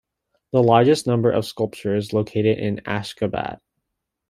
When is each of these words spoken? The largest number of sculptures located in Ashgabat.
The 0.51 0.63
largest 0.63 1.05
number 1.05 1.29
of 1.29 1.45
sculptures 1.45 2.11
located 2.11 2.57
in 2.57 2.77
Ashgabat. 2.87 3.59